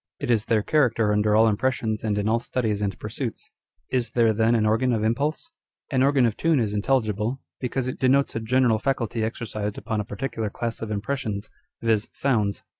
[0.19, 3.51] It is their character under all impressions and in all studies and pursuits.
[3.91, 5.51] Is there then an organ of impulse?
[5.91, 10.03] An organ of tune is intelligible, because it denotes a general faculty exercised upon a
[10.03, 11.51] particular class of impressions,
[11.83, 12.63] viz., sounds.